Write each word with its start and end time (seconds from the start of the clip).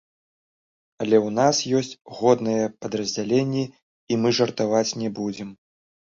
Але 1.03 1.17
ў 1.19 1.29
нас 1.39 1.55
ёсць 1.79 1.99
годныя 2.21 2.65
падраздзяленні, 2.81 3.63
і 4.11 4.19
мы 4.25 4.29
жартаваць 4.41 4.85
не 5.05 5.09
будзем. 5.23 5.49